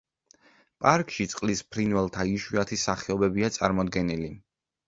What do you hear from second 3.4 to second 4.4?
წარმოდგენილი.